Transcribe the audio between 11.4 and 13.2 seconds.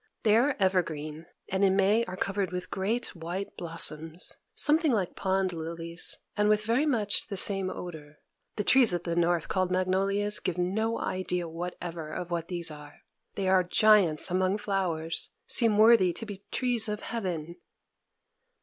whatever of what these are.